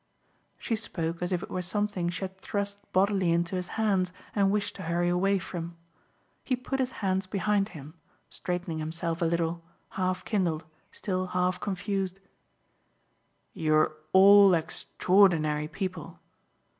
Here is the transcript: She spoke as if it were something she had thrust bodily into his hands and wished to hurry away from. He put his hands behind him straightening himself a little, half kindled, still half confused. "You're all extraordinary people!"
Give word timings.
She 0.57 0.75
spoke 0.75 1.21
as 1.21 1.31
if 1.31 1.43
it 1.43 1.51
were 1.51 1.61
something 1.61 2.09
she 2.09 2.21
had 2.21 2.39
thrust 2.41 2.79
bodily 2.91 3.31
into 3.31 3.55
his 3.55 3.67
hands 3.77 4.11
and 4.35 4.49
wished 4.49 4.75
to 4.77 4.81
hurry 4.89 5.09
away 5.09 5.37
from. 5.37 5.77
He 6.43 6.55
put 6.55 6.79
his 6.79 6.91
hands 7.05 7.27
behind 7.27 7.69
him 7.77 7.93
straightening 8.27 8.79
himself 8.79 9.21
a 9.21 9.25
little, 9.25 9.63
half 9.89 10.25
kindled, 10.25 10.65
still 10.91 11.27
half 11.37 11.59
confused. 11.59 12.19
"You're 13.53 13.95
all 14.11 14.55
extraordinary 14.55 15.67
people!" 15.67 16.19